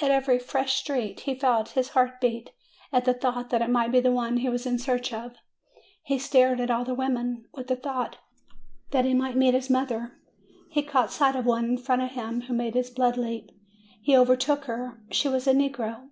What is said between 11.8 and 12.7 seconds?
of him who